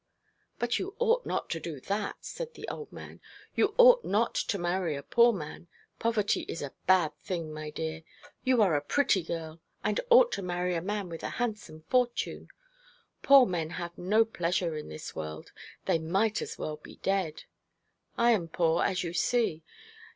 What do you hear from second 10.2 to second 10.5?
to